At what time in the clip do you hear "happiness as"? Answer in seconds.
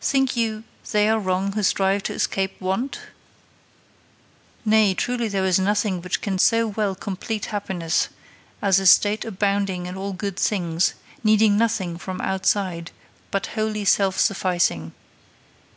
7.46-8.78